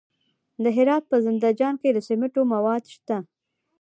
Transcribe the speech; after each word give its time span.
د 0.63 0.65
هرات 0.77 1.03
په 1.11 1.17
زنده 1.25 1.49
جان 1.59 1.75
کې 1.81 1.89
د 1.93 1.99
سمنټو 2.07 2.41
مواد 2.53 2.83
شته. 2.93 3.17